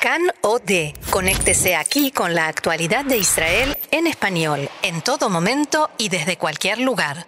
CAN 0.00 0.22
OD. 0.40 0.94
Conéctese 1.10 1.76
aquí 1.76 2.10
con 2.10 2.34
la 2.34 2.48
actualidad 2.48 3.04
de 3.04 3.18
Israel 3.18 3.76
en 3.90 4.06
español, 4.06 4.70
en 4.82 5.02
todo 5.02 5.28
momento 5.28 5.90
y 5.98 6.08
desde 6.08 6.38
cualquier 6.38 6.78
lugar. 6.80 7.26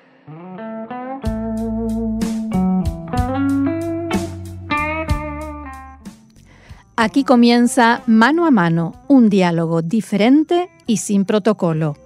Aquí 6.97 7.25
comienza 7.25 8.03
Mano 8.07 8.47
a 8.47 8.51
Mano, 8.51 8.95
un 9.07 9.29
diálogo 9.29 9.83
diferente 9.83 10.71
y 10.87 10.97
sin 10.97 11.27
protocolo. 11.27 12.02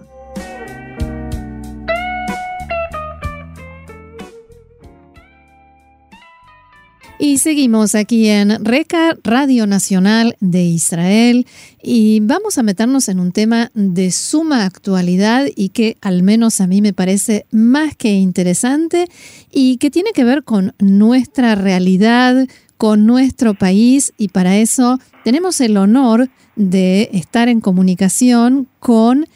Y 7.18 7.38
seguimos 7.38 7.94
aquí 7.94 8.28
en 8.28 8.62
RECA, 8.62 9.16
Radio 9.24 9.66
Nacional 9.66 10.36
de 10.40 10.64
Israel, 10.64 11.46
y 11.82 12.20
vamos 12.20 12.58
a 12.58 12.62
meternos 12.62 13.08
en 13.08 13.20
un 13.20 13.32
tema 13.32 13.70
de 13.72 14.10
suma 14.10 14.66
actualidad 14.66 15.46
y 15.56 15.70
que 15.70 15.96
al 16.02 16.22
menos 16.22 16.60
a 16.60 16.66
mí 16.66 16.82
me 16.82 16.92
parece 16.92 17.46
más 17.50 17.96
que 17.96 18.12
interesante 18.12 19.08
y 19.50 19.78
que 19.78 19.90
tiene 19.90 20.12
que 20.12 20.24
ver 20.24 20.44
con 20.44 20.74
nuestra 20.78 21.54
realidad, 21.54 22.46
con 22.76 23.06
nuestro 23.06 23.54
país, 23.54 24.12
y 24.18 24.28
para 24.28 24.58
eso 24.58 25.00
tenemos 25.24 25.62
el 25.62 25.78
honor 25.78 26.28
de 26.54 27.08
estar 27.14 27.48
en 27.48 27.62
comunicación 27.62 28.68
con 28.78 29.26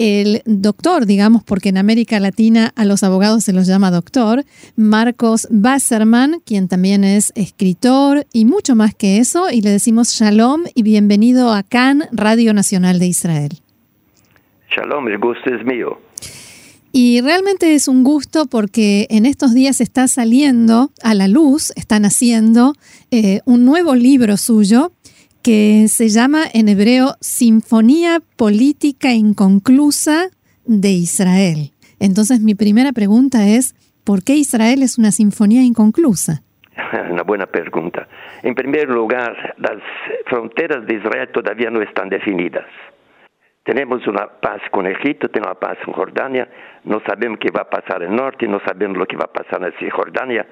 el 0.00 0.40
doctor, 0.46 1.04
digamos, 1.04 1.44
porque 1.44 1.68
en 1.68 1.76
América 1.76 2.18
Latina 2.20 2.72
a 2.74 2.86
los 2.86 3.02
abogados 3.02 3.44
se 3.44 3.52
los 3.52 3.66
llama 3.66 3.90
doctor, 3.90 4.44
Marcos 4.74 5.46
Basserman, 5.50 6.40
quien 6.46 6.68
también 6.68 7.04
es 7.04 7.34
escritor 7.34 8.26
y 8.32 8.46
mucho 8.46 8.74
más 8.74 8.94
que 8.94 9.18
eso, 9.18 9.50
y 9.50 9.60
le 9.60 9.68
decimos 9.68 10.08
shalom 10.08 10.62
y 10.74 10.84
bienvenido 10.84 11.52
a 11.52 11.62
CAN, 11.62 12.04
Radio 12.12 12.54
Nacional 12.54 12.98
de 12.98 13.08
Israel. 13.08 13.50
Shalom, 14.74 15.06
el 15.08 15.18
gusto 15.18 15.54
es 15.54 15.66
mío. 15.66 15.98
Y 16.92 17.20
realmente 17.20 17.74
es 17.74 17.86
un 17.86 18.02
gusto 18.02 18.46
porque 18.46 19.06
en 19.10 19.26
estos 19.26 19.52
días 19.52 19.82
está 19.82 20.08
saliendo 20.08 20.92
a 21.02 21.12
la 21.12 21.28
luz, 21.28 21.74
están 21.76 22.06
haciendo 22.06 22.72
eh, 23.10 23.40
un 23.44 23.66
nuevo 23.66 23.94
libro 23.94 24.38
suyo 24.38 24.92
que 25.42 25.88
se 25.88 26.08
llama 26.08 26.42
en 26.52 26.68
hebreo 26.68 27.14
Sinfonía 27.20 28.18
Política 28.36 29.12
Inconclusa 29.12 30.28
de 30.66 30.90
Israel. 30.90 31.72
Entonces 31.98 32.40
mi 32.40 32.54
primera 32.54 32.92
pregunta 32.92 33.46
es, 33.46 33.74
¿por 34.04 34.22
qué 34.22 34.34
Israel 34.34 34.82
es 34.82 34.98
una 34.98 35.12
sinfonía 35.12 35.62
inconclusa? 35.62 36.42
Una 37.10 37.22
buena 37.22 37.46
pregunta. 37.46 38.08
En 38.42 38.54
primer 38.54 38.88
lugar, 38.88 39.54
las 39.58 39.82
fronteras 40.26 40.86
de 40.86 40.94
Israel 40.94 41.28
todavía 41.32 41.70
no 41.70 41.82
están 41.82 42.08
definidas. 42.08 42.66
Tenemos 43.64 44.06
una 44.06 44.26
paz 44.40 44.62
con 44.70 44.86
Egipto, 44.86 45.28
tenemos 45.28 45.52
una 45.52 45.60
paz 45.60 45.78
con 45.84 45.92
Jordania, 45.94 46.48
no 46.84 47.00
sabemos 47.06 47.38
qué 47.38 47.50
va 47.50 47.62
a 47.62 47.70
pasar 47.70 48.02
en 48.02 48.10
el 48.10 48.16
norte, 48.16 48.48
no 48.48 48.60
sabemos 48.60 48.96
lo 48.96 49.06
que 49.06 49.16
va 49.16 49.26
a 49.26 49.32
pasar 49.32 49.62
en 49.62 49.72
Cisjordania 49.78 50.46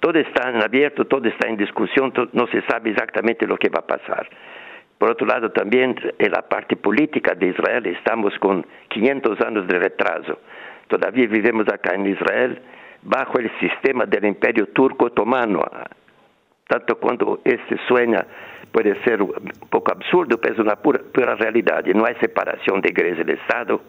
todo 0.00 0.18
está 0.18 0.50
en 0.50 0.62
abierto, 0.62 1.04
todo 1.06 1.26
está 1.28 1.48
en 1.48 1.56
discusión, 1.56 2.12
no 2.32 2.46
se 2.48 2.62
sabe 2.62 2.90
exactamente 2.90 3.46
lo 3.46 3.56
que 3.56 3.68
va 3.68 3.80
a 3.80 3.86
pasar. 3.86 4.28
Por 4.98 5.10
otro 5.10 5.26
lado, 5.26 5.50
también 5.50 5.94
en 6.18 6.32
la 6.32 6.42
parte 6.42 6.76
política 6.76 7.34
de 7.34 7.48
Israel 7.48 7.86
estamos 7.86 8.32
con 8.38 8.64
500 8.88 9.40
años 9.42 9.66
de 9.66 9.78
retraso. 9.78 10.38
Todavía 10.88 11.26
vivimos 11.26 11.66
acá 11.68 11.94
en 11.94 12.06
Israel 12.06 12.62
bajo 13.02 13.38
el 13.38 13.50
sistema 13.60 14.06
del 14.06 14.24
imperio 14.24 14.68
turco 14.68 15.06
otomano. 15.06 15.62
Tanto 16.66 16.96
cuando 16.98 17.40
este 17.44 17.76
sueña 17.88 18.26
puede 18.72 19.00
ser 19.04 19.22
un 19.22 19.32
poco 19.70 19.92
absurdo, 19.92 20.38
pero 20.40 20.54
es 20.54 20.60
una 20.60 20.76
pura, 20.76 21.00
pura 21.12 21.34
realidad. 21.34 21.84
No 21.94 22.06
hay 22.06 22.14
separación 22.16 22.80
de 22.80 22.88
iglesia 22.88 23.24
y 23.26 23.32
Estado 23.32 23.80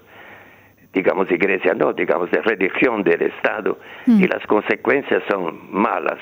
digamos, 0.94 1.30
iglesia, 1.32 1.74
no, 1.74 1.94
digamos, 1.94 2.32
de 2.32 2.42
religión 2.42 3.04
del 3.04 3.22
Estado, 3.22 3.80
y 4.06 4.12
mm. 4.12 4.24
las 4.26 4.46
consecuencias 4.48 5.24
son 5.30 5.60
malas. 5.72 6.20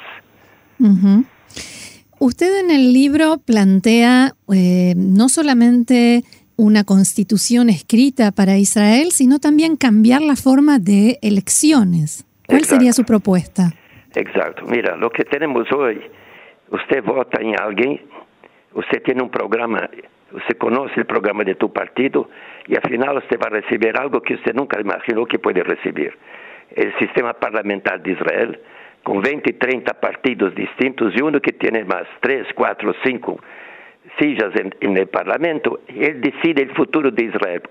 Usted 2.20 2.59
en 2.59 2.72
el 2.72 2.94
libro 2.94 3.38
plantea 3.38 4.34
eh, 4.54 4.94
no 4.98 5.30
solamente 5.30 6.24
una 6.58 6.84
constitución 6.84 7.70
escrita 7.70 8.31
para 8.31 8.58
Israel, 8.58 9.12
sino 9.12 9.40
también 9.40 9.75
cambiar 9.75 10.22
la 10.22 10.36
forma 10.36 10.80
de 10.80 11.20
elecciones. 11.22 12.25
¿Cuál 12.48 12.64
sería 12.64 12.94
su 12.94 13.04
propuesta? 13.04 13.74
Exacto. 14.14 14.66
Mira, 14.68 14.96
lo 14.96 15.09
que 15.09 15.25
tenemos 15.25 15.70
hoy, 15.72 16.00
usted 16.72 17.04
vota 17.04 17.42
en 17.42 17.59
alguien, 17.59 18.02
usted 18.74 19.02
tiene 19.04 19.24
un 19.24 19.30
programa 19.30 19.90
usted 20.31 20.58
conoce 20.58 21.00
el 21.00 21.06
programa 21.06 21.44
de 21.44 21.56
tu 21.56 21.72
partido 21.72 22.30
y 22.68 22.75
al 22.75 22.81
final 22.81 23.18
usted 23.18 23.40
va 23.40 23.47
a 23.47 23.62
recibir 23.62 23.97
algo 23.97 24.22
que 24.22 24.36
usted 24.36 24.53
nunca 24.53 24.80
imaginó 24.80 25.25
que 25.25 25.40
puede 25.40 25.63
recibir. 25.63 26.18
El 26.75 26.97
sistema 26.97 27.34
parlamentar 27.34 28.02
de 28.02 28.12
Israel, 28.12 28.59
con 29.03 29.22
20 29.22 29.50
y 29.50 29.53
30 29.53 29.94
partidos 30.00 30.56
distintos 30.56 31.13
y 31.16 31.22
uno 31.22 31.40
que 31.40 31.53
tiene 31.53 31.84
más 31.84 32.06
3, 32.22 32.47
4, 32.56 32.96
5 33.03 33.40
sillas 34.19 34.52
en, 34.56 34.97
el 34.97 35.08
Parlamento, 35.08 35.81
él 35.88 36.22
decide 36.22 36.63
el 36.63 36.72
futuro 36.75 37.12
de 37.12 37.24
Israel. 37.24 37.62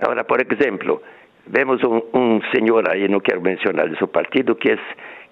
Ahora, 0.00 0.24
por 0.24 0.40
ejemplo, 0.40 1.02
vemos 1.46 1.82
un, 1.84 2.04
un 2.12 2.42
señor 2.52 2.90
ahí, 2.90 3.08
no 3.08 3.20
quiero 3.20 3.40
mencionar 3.40 3.90
de 3.90 3.96
su 3.96 4.10
partido, 4.10 4.56
que 4.56 4.78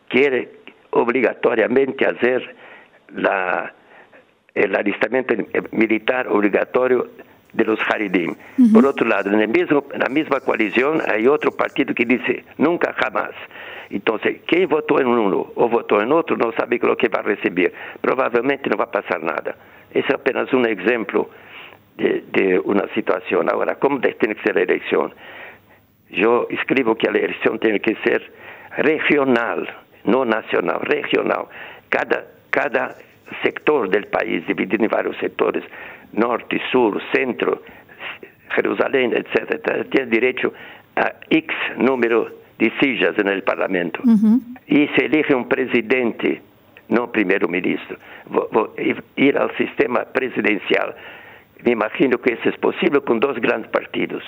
quiere 0.08 0.50
obligatoriamente 0.90 2.06
hacer 2.06 2.54
la 3.14 3.72
el 4.58 4.74
alistamiento 4.74 5.34
militar 5.72 6.26
obligatorio 6.28 7.08
de 7.52 7.64
los 7.64 7.78
Haridim. 7.88 8.34
Por 8.72 8.84
otro 8.86 9.06
lado, 9.06 9.30
en, 9.30 9.40
el 9.40 9.48
mismo, 9.48 9.84
en 9.92 10.00
la 10.00 10.08
misma 10.08 10.40
coalición 10.40 11.00
hay 11.06 11.26
otro 11.26 11.50
partido 11.52 11.94
que 11.94 12.04
dice 12.04 12.44
nunca 12.58 12.92
jamás. 12.94 13.30
Entonces, 13.90 14.42
quien 14.46 14.68
votó 14.68 15.00
en 15.00 15.06
uno 15.06 15.52
o 15.54 15.68
votó 15.68 16.00
en 16.02 16.12
otro 16.12 16.36
no 16.36 16.52
sabe 16.52 16.78
lo 16.82 16.96
que 16.96 17.08
va 17.08 17.20
a 17.20 17.22
recibir. 17.22 17.72
Probablemente 18.00 18.68
no 18.68 18.76
va 18.76 18.84
a 18.84 18.90
pasar 18.90 19.22
nada. 19.22 19.56
Es 19.92 20.04
apenas 20.10 20.52
un 20.52 20.66
ejemplo 20.66 21.30
de, 21.96 22.24
de 22.32 22.58
una 22.58 22.86
situación. 22.94 23.48
Ahora, 23.50 23.76
¿cómo 23.76 24.00
tiene 24.00 24.34
que 24.34 24.42
ser 24.42 24.56
la 24.56 24.62
elección? 24.62 25.14
Yo 26.10 26.46
escribo 26.50 26.96
que 26.96 27.10
la 27.10 27.18
elección 27.18 27.58
tiene 27.58 27.80
que 27.80 27.94
ser 28.04 28.30
regional, 28.76 29.68
no 30.04 30.24
nacional, 30.24 30.80
regional. 30.82 31.46
Cada, 31.88 32.26
cada 32.50 32.94
sector 33.42 33.88
del 33.88 34.06
país, 34.06 34.46
dividido 34.46 34.84
en 34.84 34.90
varios 34.90 35.16
sectores, 35.18 35.64
norte, 36.12 36.60
sur, 36.70 37.00
centro, 37.12 37.62
Jerusalén, 38.50 39.12
etc., 39.14 39.88
tiene 39.90 40.10
derecho 40.10 40.52
a 40.96 41.14
X 41.30 41.54
número 41.76 42.28
de 42.58 42.72
sillas 42.80 43.16
en 43.18 43.28
el 43.28 43.42
Parlamento. 43.42 44.00
Y 44.66 44.88
se 44.88 45.06
elige 45.06 45.34
un 45.34 45.48
presidente, 45.48 46.42
no 46.88 47.10
primero 47.12 47.48
ministro. 47.48 47.96
Ir 49.16 49.38
al 49.38 49.56
sistema 49.56 50.04
presidencial. 50.04 50.94
Me 51.64 51.72
imagino 51.72 52.18
que 52.18 52.34
eso 52.34 52.48
es 52.48 52.56
posible 52.58 53.00
con 53.00 53.20
dos 53.20 53.38
grandes 53.40 53.70
partidos. 53.70 54.22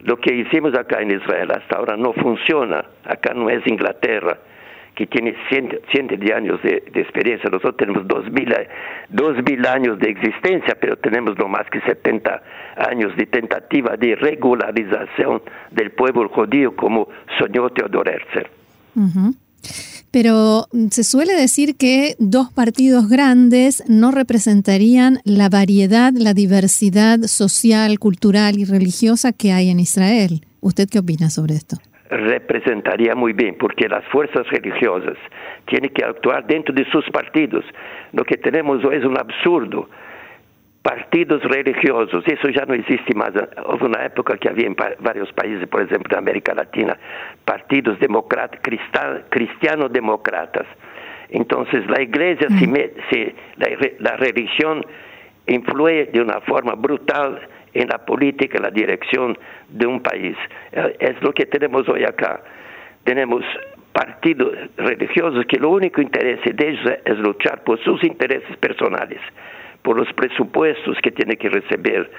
Lo 0.00 0.16
que 0.18 0.34
hicimos 0.34 0.74
acá 0.74 1.00
en 1.00 1.10
Israel 1.10 1.50
hasta 1.50 1.78
ahora 1.78 1.96
no 1.96 2.12
funciona. 2.12 2.84
Acá 3.04 3.34
no 3.34 3.50
es 3.50 3.66
Inglaterra 3.66 4.38
que 4.98 5.06
tiene 5.06 5.32
cientos 5.48 6.18
de 6.18 6.34
años 6.34 6.60
de, 6.64 6.82
experiencia. 6.96 7.48
Nosotros 7.48 7.76
tenemos 7.76 8.08
dos 8.08 8.28
mil, 8.32 8.52
dos 9.10 9.36
mil 9.48 9.64
años 9.64 9.96
de 10.00 10.10
existencia, 10.10 10.76
pero 10.80 10.96
tenemos 10.96 11.38
no 11.38 11.46
más 11.46 11.70
que 11.70 11.80
70 11.82 12.42
años 12.90 13.16
de 13.16 13.26
tentativa 13.26 13.96
de 13.96 14.16
regularización 14.16 15.40
del 15.70 15.92
pueblo 15.92 16.28
judío 16.30 16.74
como 16.74 17.08
soñó 17.38 17.70
Theodor 17.70 18.08
Herzl. 18.08 18.48
Pero 20.10 20.66
mm, 20.72 20.88
se 20.88 21.04
suele 21.04 21.34
decir 21.34 21.76
que 21.76 22.16
dos 22.18 22.52
partidos 22.52 23.08
grandes 23.08 23.84
no 23.86 24.10
representarían 24.10 25.20
la 25.22 25.48
variedad, 25.48 26.12
la 26.12 26.34
diversidad 26.34 27.20
social, 27.20 28.00
cultural 28.00 28.58
y 28.58 28.64
religiosa 28.64 29.32
que 29.32 29.52
hay 29.52 29.70
en 29.70 29.78
Israel. 29.78 30.44
¿Usted 30.60 30.88
qué 30.88 30.98
opina 30.98 31.30
sobre 31.30 31.54
esto? 31.54 31.76
Representaría 32.10 33.14
muy 33.14 33.32
bien, 33.32 33.56
porque 33.58 33.88
las 33.88 34.04
fuerzas 34.06 34.46
religiosas 34.48 35.16
tienen 35.66 35.90
que 35.90 36.04
actuar 36.04 36.46
dentro 36.46 36.74
de 36.74 36.84
sus 36.90 37.08
partidos. 37.10 37.64
Lo 38.12 38.24
que 38.24 38.36
tenemos 38.36 38.84
hoy 38.84 38.96
es 38.96 39.04
un 39.04 39.16
absurdo. 39.18 39.88
Partidos 40.82 41.42
religiosos, 41.42 42.24
eso 42.26 42.48
ya 42.48 42.64
no 42.64 42.74
existe 42.74 43.14
más. 43.14 43.30
Hubo 43.66 43.86
una 43.86 44.06
época 44.06 44.38
que 44.38 44.48
había 44.48 44.66
en 44.66 44.76
varios 45.00 45.30
países, 45.32 45.68
por 45.68 45.82
ejemplo 45.82 46.16
en 46.16 46.18
América 46.18 46.54
Latina, 46.54 46.96
partidos 47.44 47.98
cristiano-demócratas. 47.98 50.66
Entonces 51.28 51.86
la 51.90 52.00
iglesia, 52.00 52.48
se, 53.10 53.34
la, 53.56 53.68
la 53.98 54.16
religión 54.16 54.86
influye 55.46 56.06
de 56.06 56.22
una 56.22 56.40
forma 56.40 56.74
brutal 56.74 57.38
en 57.78 57.88
la 57.88 57.98
política, 57.98 58.58
en 58.58 58.64
la 58.64 58.70
dirección 58.70 59.38
de 59.68 59.86
un 59.86 60.00
país. 60.00 60.36
Eh, 60.72 60.96
es 60.98 61.22
lo 61.22 61.32
que 61.32 61.46
tenemos 61.46 61.88
hoy 61.88 62.04
acá. 62.04 62.40
Tenemos 63.04 63.44
partidos 63.92 64.52
religiosos 64.76 65.46
que 65.46 65.58
lo 65.58 65.70
único 65.70 66.00
interés 66.00 66.40
de 66.44 66.68
ellos 66.68 66.98
es 67.04 67.18
luchar 67.18 67.62
por 67.62 67.82
sus 67.84 68.02
intereses 68.02 68.56
personales, 68.58 69.20
por 69.82 69.96
los 69.96 70.12
presupuestos 70.12 70.98
que 71.02 71.12
tiene 71.12 71.36
que 71.36 71.48
recibir 71.48 72.10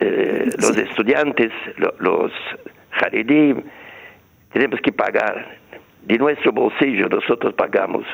eh, 0.00 0.50
los 0.58 0.76
estudiantes, 0.76 1.52
los 1.98 2.32
jaridim, 2.92 3.62
tenemos 4.52 4.80
que 4.80 4.92
pagar 4.92 5.58
de 6.02 6.18
nuestro 6.18 6.52
bolsillo, 6.52 7.08
nosotros 7.08 7.52
pagamos 7.54 8.04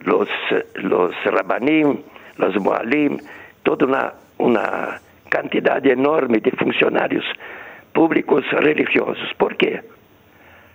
los, 0.00 0.28
los 0.74 1.14
rabanim, 1.24 1.98
los 2.36 2.54
moalim, 2.60 3.18
toda 3.62 3.86
una, 3.86 4.12
una 4.38 5.00
cantidad 5.28 5.84
enorme 5.86 6.38
de 6.38 6.50
funcionarios 6.52 7.24
públicos 7.92 8.44
religiosos. 8.52 9.28
¿Por 9.36 9.56
qué? 9.56 9.82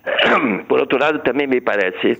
Por 0.67 0.81
otro 0.81 0.99
lado, 0.99 1.21
también 1.21 1.49
me 1.49 1.61
parece, 1.61 2.17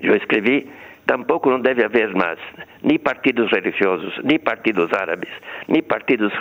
yo 0.00 0.14
escribí, 0.14 0.68
tampoco 1.06 1.50
no 1.50 1.58
debe 1.58 1.84
haber 1.84 2.14
más 2.14 2.38
ni 2.82 2.98
partidos 2.98 3.50
religiosos, 3.50 4.12
ni 4.24 4.38
partidos 4.38 4.92
árabes, 4.92 5.30
ni 5.68 5.82
partidos 5.82 6.32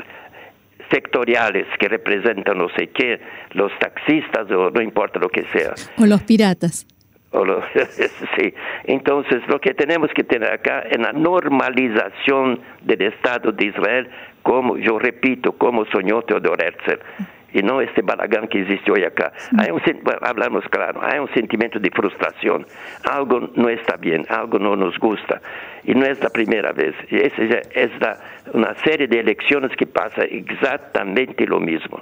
sectoriales 0.92 1.68
que 1.80 1.88
representan 1.88 2.58
no 2.58 2.68
sé 2.70 2.90
qué, 2.90 3.22
los 3.54 3.72
taxistas 3.80 4.50
o 4.52 4.70
no 4.70 4.82
importa 4.82 5.20
lo 5.20 5.30
que 5.30 5.46
sea. 5.54 5.74
O 5.98 6.06
los 6.06 6.22
piratas. 6.24 6.86
sí, 8.38 8.54
entonces 8.86 9.42
lo 9.48 9.60
que 9.60 9.74
tenemos 9.74 10.12
que 10.14 10.24
tener 10.24 10.52
acá 10.52 10.82
es 10.82 11.00
la 11.00 11.14
normalización 11.14 12.60
del 12.82 13.02
Estado 13.04 13.52
de 13.52 13.66
Israel, 13.66 14.10
como 14.44 14.78
yo 14.78 15.00
repito, 15.00 15.54
como 15.54 15.86
soñó 15.86 16.22
Theodor 16.24 16.62
Herzl 16.62 17.00
y 17.54 17.62
no 17.62 17.82
este 17.82 18.02
balagán 18.02 18.48
que 18.48 18.62
existe 18.62 18.92
hoy 18.92 19.04
acá. 19.04 19.34
Hay 19.58 19.72
un, 19.72 19.82
hablamos 20.22 20.64
claro, 20.70 21.02
hay 21.04 21.20
un 21.20 21.28
sentimiento 21.34 21.80
de 21.80 21.90
frustración. 21.92 22.66
Algo 23.10 23.50
no 23.56 23.70
está 23.70 23.98
bien, 23.98 24.26
algo 24.30 24.60
no 24.60 24.76
nos 24.76 24.98
gusta. 24.98 25.42
Y 25.84 25.94
no 25.94 26.06
es 26.06 26.22
la 26.22 26.30
primera 26.30 26.72
vez. 26.72 26.96
Es, 27.10 27.34
es 27.38 27.92
una 28.54 28.74
serie 28.84 29.08
de 29.08 29.20
elecciones 29.20 29.76
que 29.76 29.86
pasa 29.86 30.24
exactamente 30.24 31.46
lo 31.46 31.60
mismo. 31.60 32.02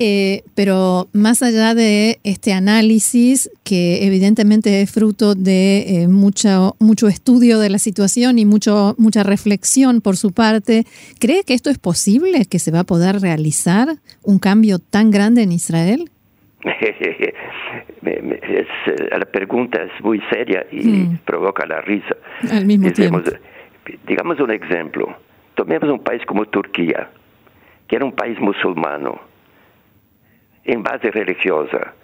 Eh, 0.00 0.42
pero 0.54 1.08
más 1.12 1.42
allá 1.42 1.74
de 1.74 2.20
este 2.22 2.52
análisis, 2.52 3.50
que 3.64 4.06
evidentemente 4.06 4.80
es 4.80 4.92
fruto 4.92 5.34
de 5.34 6.02
eh, 6.02 6.08
mucho, 6.08 6.76
mucho 6.78 7.08
estudio 7.08 7.58
de 7.58 7.68
la 7.68 7.78
situación 7.78 8.38
y 8.38 8.44
mucho, 8.44 8.94
mucha 8.96 9.24
reflexión 9.24 10.00
por 10.00 10.16
su 10.16 10.32
parte, 10.32 10.84
¿cree 11.18 11.42
que 11.44 11.54
esto 11.54 11.68
es 11.68 11.78
posible, 11.78 12.44
que 12.48 12.60
se 12.60 12.70
va 12.70 12.80
a 12.80 12.84
poder 12.84 13.20
realizar 13.20 13.88
un 14.22 14.38
cambio 14.38 14.78
tan 14.78 15.10
grande 15.10 15.42
en 15.42 15.52
Israel? 15.52 16.10
Eh, 18.04 18.64
la 19.10 19.26
pregunta 19.26 19.82
es 19.82 19.90
muy 20.02 20.20
seria 20.30 20.64
y 20.70 20.86
mm. 20.86 21.18
provoca 21.24 21.66
la 21.66 21.80
risa. 21.80 22.16
Al 22.50 22.64
mismo 22.64 22.90
tiempo. 22.92 23.20
Digamos 24.06 24.40
un 24.40 24.50
ejemplo. 24.50 25.14
Tomemos 25.54 25.90
un 25.90 25.98
país 25.98 26.22
como 26.24 26.46
Turquía, 26.46 27.10
que 27.86 27.96
era 27.96 28.04
un 28.04 28.12
país 28.12 28.38
musulmano 28.40 29.27
em 30.68 30.80
base 30.80 31.10
religiosa. 31.10 31.94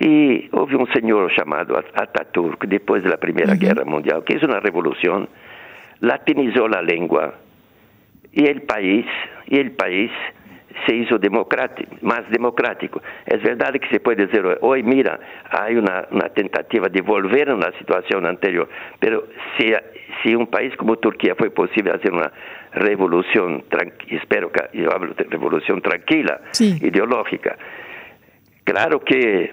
E 0.00 0.48
houve 0.52 0.76
um 0.76 0.86
senhor 0.86 1.30
chamado 1.32 1.76
Ataturk, 1.76 2.66
depois 2.66 3.02
da 3.02 3.18
Primeira 3.18 3.52
uhum. 3.52 3.58
Guerra 3.58 3.84
Mundial, 3.84 4.22
que 4.22 4.34
fez 4.34 4.44
uma 4.44 4.60
revolução, 4.60 5.26
latinizou 6.00 6.66
a 6.66 6.80
língua 6.80 7.34
e 8.32 8.44
o 8.44 8.60
país, 8.60 9.06
e 9.50 9.60
o 9.60 9.70
país 9.72 10.12
se 10.86 10.94
hizo 10.94 11.18
democrático, 11.18 11.96
mais 12.02 12.24
democrático. 12.26 13.02
É 13.26 13.36
verdade 13.36 13.80
que 13.80 13.88
se 13.88 13.98
pode 13.98 14.24
dizer, 14.26 14.44
hoje 14.60 14.82
mira, 14.84 15.18
há 15.50 15.66
uma, 15.70 16.06
uma 16.10 16.28
tentativa 16.28 16.88
de 16.88 17.00
volver 17.02 17.50
a 17.50 17.54
uma 17.54 17.72
situação 17.72 18.24
anterior, 18.24 18.68
mas 19.00 19.20
se, 19.56 19.82
se 20.22 20.36
um 20.36 20.46
país 20.46 20.74
como 20.76 20.96
Turquia 20.96 21.34
foi 21.34 21.50
possível 21.50 21.92
fazer 21.98 22.12
uma 22.12 22.30
revolução, 22.72 23.62
espero 24.10 24.50
que 24.50 24.78
eu 24.78 24.92
hablo 24.92 25.14
de 25.14 25.24
revolução 25.28 25.80
tranquila, 25.80 26.40
sí. 26.52 26.78
ideológica, 26.84 27.58
Claro 28.68 29.00
que 29.00 29.50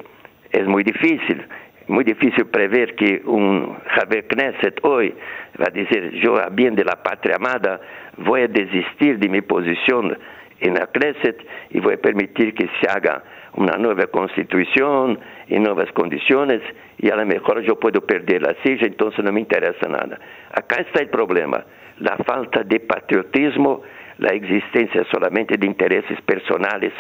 es 0.52 0.68
muy 0.68 0.84
difícil, 0.84 1.42
muy 1.88 2.04
difícil 2.04 2.48
prever 2.48 2.96
que 2.96 3.22
un 3.24 3.78
Javier 3.86 4.28
Knesset 4.28 4.78
hoy 4.84 5.16
va 5.58 5.68
a 5.70 5.72
decir, 5.72 6.20
yo 6.22 6.36
a 6.36 6.50
bien 6.50 6.76
de 6.76 6.84
la 6.84 7.02
patria 7.02 7.38
amada 7.38 7.80
voy 8.18 8.42
a 8.42 8.48
desistir 8.50 9.18
de 9.18 9.30
mi 9.30 9.40
posición 9.40 10.18
en 10.60 10.74
la 10.74 10.88
Knesset 10.88 11.38
y 11.70 11.80
voy 11.80 11.94
a 11.94 11.98
permitir 11.98 12.54
que 12.54 12.68
se 12.82 12.90
haga 12.90 13.24
una 13.54 13.78
nueva 13.78 14.06
constitución 14.08 15.18
en 15.48 15.64
nuevas 15.64 15.90
condiciones 15.94 16.62
y 16.98 17.10
a 17.10 17.16
lo 17.16 17.26
mejor 17.26 17.62
yo 17.62 17.80
puedo 17.80 18.02
perder 18.02 18.42
la 18.42 18.54
silla, 18.64 18.86
entonces 18.86 19.24
no 19.24 19.32
me 19.32 19.40
interesa 19.40 19.88
nada. 19.88 20.20
Acá 20.52 20.82
está 20.82 21.02
el 21.02 21.08
problema, 21.08 21.64
la 22.00 22.18
falta 22.18 22.64
de 22.64 22.82
patriotismo, 22.82 23.82
la 24.18 24.34
existencia 24.34 25.06
solamente 25.10 25.56
de 25.58 25.68
intereses 25.68 26.20
personales 26.24 26.92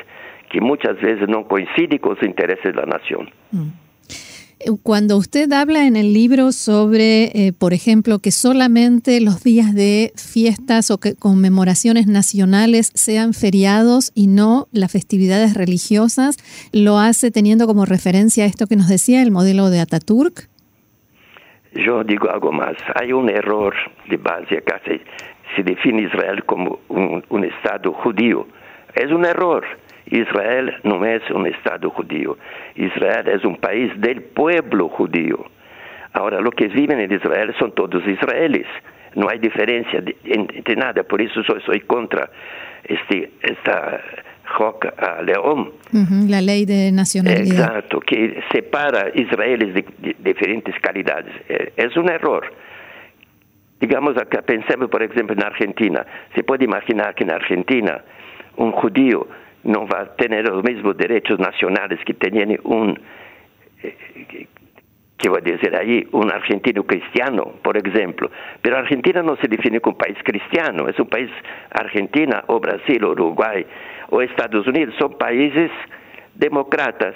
que 0.51 0.61
muchas 0.61 0.99
veces 1.01 1.27
no 1.27 1.47
coincide 1.47 1.99
con 1.99 2.15
los 2.15 2.23
intereses 2.23 2.73
de 2.73 2.73
la 2.73 2.85
nación. 2.85 3.29
Mm. 3.51 3.69
Cuando 4.81 5.17
usted 5.17 5.51
habla 5.51 5.85
en 5.85 5.95
el 5.95 6.13
libro 6.13 6.51
sobre, 6.51 7.25
eh, 7.25 7.53
por 7.53 7.73
ejemplo, 7.73 8.19
que 8.19 8.31
solamente 8.31 9.19
los 9.21 9.43
días 9.43 9.75
de 9.75 10.11
fiestas 10.15 10.89
o 10.91 10.99
que 10.99 11.13
conmemoraciones 11.15 12.07
nacionales 12.07 12.91
sean 12.95 13.33
feriados 13.33 14.11
y 14.15 14.27
no 14.27 14.67
las 14.71 14.91
festividades 14.91 15.53
religiosas, 15.53 16.37
¿lo 16.71 16.97
hace 16.97 17.31
teniendo 17.31 17.67
como 17.67 17.85
referencia 17.85 18.45
esto 18.45 18.65
que 18.65 18.75
nos 18.75 18.87
decía 18.87 19.21
el 19.21 19.29
modelo 19.29 19.69
de 19.69 19.81
Ataturk? 19.81 20.47
Yo 21.73 22.03
digo 22.03 22.31
algo 22.31 22.51
más. 22.51 22.75
Hay 22.95 23.11
un 23.11 23.29
error 23.29 23.75
de 24.09 24.17
base 24.17 24.57
acá. 24.57 24.81
Se, 24.85 25.01
se 25.55 25.63
define 25.63 26.03
Israel 26.03 26.43
como 26.45 26.79
un, 26.87 27.23
un 27.29 27.43
Estado 27.43 27.91
judío. 27.91 28.47
Es 28.95 29.11
un 29.11 29.25
error 29.25 29.65
Israel 30.07 30.75
no 30.83 31.03
es 31.05 31.21
un 31.31 31.47
Estado 31.47 31.89
judío. 31.89 32.37
Israel 32.75 33.27
es 33.27 33.43
un 33.43 33.57
país 33.57 33.91
del 33.99 34.21
pueblo 34.21 34.89
judío. 34.89 35.45
Ahora, 36.13 36.39
los 36.39 36.53
que 36.53 36.67
viven 36.67 36.99
en 36.99 37.11
Israel 37.11 37.53
son 37.59 37.73
todos 37.73 38.05
israelíes. 38.07 38.67
No 39.15 39.29
hay 39.29 39.39
diferencia 39.39 40.03
entre 40.23 40.75
nada. 40.75 41.03
Por 41.03 41.21
eso 41.21 41.41
soy, 41.43 41.81
contra 41.81 42.29
este, 42.83 43.31
esta 43.41 44.01
Joc 44.45 44.85
a 44.85 45.21
León. 45.21 45.71
la 46.29 46.41
ley 46.41 46.65
de 46.65 46.91
nacionalidad. 46.91 47.67
Exacto, 47.67 47.99
que 47.99 48.41
separa 48.51 49.09
israelíes 49.13 49.73
de, 49.73 50.15
diferentes 50.19 50.75
calidades. 50.79 51.33
Eh, 51.49 51.73
es 51.75 51.95
un 51.97 52.09
error. 52.09 52.45
Digamos 53.79 54.15
acá, 54.17 54.41
pensemos 54.41 54.89
por 54.89 55.03
ejemplo 55.03 55.35
en 55.35 55.43
Argentina. 55.43 56.05
Se 56.33 56.43
puede 56.43 56.65
imaginar 56.65 57.13
que 57.15 57.23
en 57.23 57.31
Argentina 57.31 58.01
un 58.57 58.71
judío 58.71 59.27
no 59.65 59.87
va 59.87 60.01
a 60.01 60.15
tener 60.15 60.47
los 60.47 60.63
mismos 60.63 60.95
derechos 60.95 61.39
nacionales 61.39 61.99
que 62.05 62.13
tenía 62.13 62.45
un, 62.63 62.99
eh, 63.83 64.47
que 65.17 65.29
voy 65.29 65.39
a 65.39 65.41
decir 65.41 65.75
ahí, 65.75 66.07
un 66.11 66.31
argentino 66.31 66.83
cristiano, 66.83 67.53
por 67.63 67.77
ejemplo. 67.77 68.29
Pero 68.61 68.77
Argentina 68.77 69.21
no 69.23 69.35
se 69.37 69.47
define 69.47 69.79
como 69.79 69.95
un 69.95 69.97
país 69.97 70.17
cristiano, 70.23 70.87
es 70.87 70.99
un 70.99 71.07
país 71.07 71.29
Argentina 71.71 72.43
o 72.47 72.59
Brasil 72.59 73.03
o 73.03 73.11
Uruguay 73.11 73.65
o 74.09 74.21
Estados 74.21 74.67
Unidos, 74.67 74.93
son 74.99 75.17
países 75.17 75.71
demócratas 76.35 77.15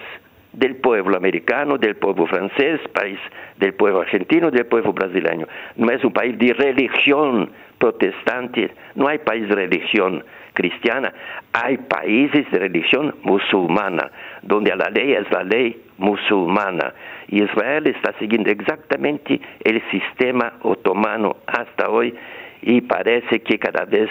del 0.53 0.77
pueblo 0.77 1.15
americano, 1.18 1.77
del 1.77 1.96
pueblo 1.98 2.25
francés, 2.25 2.79
país 2.94 3.20
del 3.58 3.74
pueblo 3.74 4.01
argentino, 4.01 4.50
del 4.50 4.65
pueblo 4.65 4.94
brasileño. 4.94 5.48
No 5.75 5.91
es 5.91 6.03
un 6.03 6.12
país 6.12 6.38
de 6.39 6.53
religión 6.53 7.51
protestante, 7.77 8.72
no 8.96 9.08
hay 9.08 9.20
país 9.20 9.48
religión 9.50 10.24
cristiana, 10.53 11.13
hay 11.53 11.77
países 11.77 12.50
de 12.51 12.60
religión 12.60 13.15
musulmana, 13.24 14.12
donde 14.41 14.75
la 14.75 14.89
ley 14.89 15.13
es 15.13 15.29
la 15.32 15.44
ley 15.44 15.82
musulmana. 15.98 16.94
Israel 17.27 17.88
está 17.88 18.13
siguiendo 18.20 18.50
exactamente 18.50 19.39
el 19.63 19.82
sistema 19.91 20.53
otomano 20.62 21.38
hasta 21.48 21.89
hoy 21.89 22.13
y 22.62 22.82
parece 22.82 23.41
que 23.41 23.58
cada 23.60 23.86
vez 23.86 24.10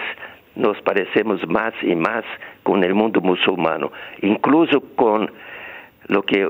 nos 0.54 0.80
parecemos 0.82 1.46
más 1.48 1.72
y 1.82 1.94
más 1.94 2.24
con 2.62 2.82
el 2.84 2.94
mundo 2.94 3.20
musulmano, 3.20 3.92
incluso 4.22 4.80
con 4.96 5.30
lo 6.08 6.22
que 6.22 6.46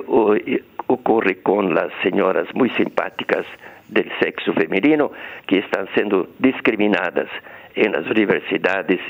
ocurre 0.87 1.43
con 1.43 1.75
las 1.75 1.91
señoras 2.03 2.47
muy 2.55 2.71
simpáticas 2.71 3.45
del 3.89 4.11
sexo 4.21 4.53
femenino 4.53 5.11
que 5.47 5.59
están 5.59 5.89
siendo 5.95 6.29
discriminadas 6.39 7.29
en 7.75 7.93
las 7.93 8.07
universidades 8.07 9.01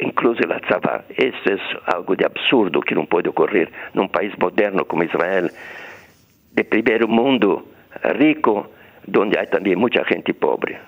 incluso 0.00 0.40
la 0.46 0.60
tzavá. 0.60 1.04
Isso 1.10 1.48
é 1.48 1.58
algo 1.94 2.16
de 2.16 2.24
absurdo 2.24 2.80
que 2.80 2.94
não 2.94 3.06
pode 3.06 3.28
ocorrer 3.28 3.68
num 3.94 4.08
país 4.08 4.32
moderno 4.36 4.84
como 4.84 5.04
Israel, 5.04 5.48
de 6.52 6.64
primeiro 6.64 7.08
mundo, 7.08 7.66
rico, 8.18 8.66
onde 9.16 9.38
há 9.38 9.46
também 9.46 9.76
muita 9.76 10.04
gente 10.04 10.32
pobre. 10.32 10.78